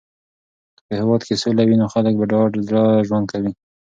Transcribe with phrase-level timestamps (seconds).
[0.75, 3.51] که په هېواد کې سوله وي نو خلک په ډاډه زړه ژوند کوي.